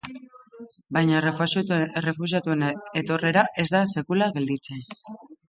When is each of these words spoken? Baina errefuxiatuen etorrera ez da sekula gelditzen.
Baina 0.95 1.19
errefuxiatuen 1.19 2.65
etorrera 3.03 3.45
ez 3.65 3.67
da 3.77 3.83
sekula 3.95 4.31
gelditzen. 4.41 4.83